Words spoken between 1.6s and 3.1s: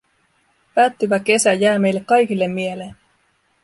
meille kaikille mieleen.